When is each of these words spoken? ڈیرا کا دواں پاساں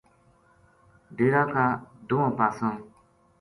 ڈیرا 1.15 1.43
کا 1.53 1.65
دواں 2.07 2.31
پاساں 2.37 2.73